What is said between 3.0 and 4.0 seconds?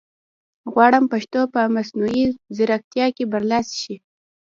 کې برلاسې شي